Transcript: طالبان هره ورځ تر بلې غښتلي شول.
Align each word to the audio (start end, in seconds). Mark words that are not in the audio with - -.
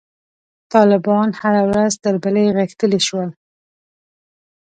طالبان 0.73 1.29
هره 1.41 1.61
ورځ 1.69 1.91
تر 2.03 2.13
بلې 2.23 2.45
غښتلي 2.57 2.99
شول. 3.07 3.29